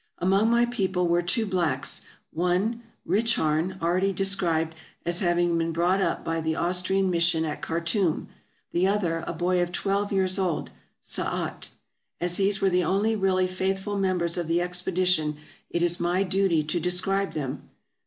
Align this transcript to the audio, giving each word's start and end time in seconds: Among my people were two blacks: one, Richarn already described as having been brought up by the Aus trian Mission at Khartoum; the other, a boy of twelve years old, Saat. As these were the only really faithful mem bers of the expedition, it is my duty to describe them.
Among 0.17 0.49
my 0.49 0.65
people 0.65 1.07
were 1.07 1.21
two 1.21 1.45
blacks: 1.45 2.01
one, 2.33 2.81
Richarn 3.07 3.79
already 3.83 4.11
described 4.11 4.73
as 5.05 5.19
having 5.19 5.55
been 5.59 5.71
brought 5.71 6.01
up 6.01 6.25
by 6.25 6.41
the 6.41 6.55
Aus 6.55 6.81
trian 6.81 7.07
Mission 7.11 7.45
at 7.45 7.61
Khartoum; 7.61 8.27
the 8.71 8.87
other, 8.87 9.23
a 9.27 9.33
boy 9.33 9.61
of 9.61 9.71
twelve 9.71 10.11
years 10.11 10.39
old, 10.39 10.71
Saat. 11.03 11.69
As 12.19 12.37
these 12.37 12.59
were 12.59 12.69
the 12.71 12.83
only 12.83 13.15
really 13.15 13.45
faithful 13.45 13.95
mem 13.95 14.17
bers 14.17 14.37
of 14.37 14.47
the 14.47 14.59
expedition, 14.59 15.37
it 15.69 15.83
is 15.83 15.99
my 15.99 16.23
duty 16.23 16.63
to 16.63 16.79
describe 16.79 17.33
them. 17.33 17.69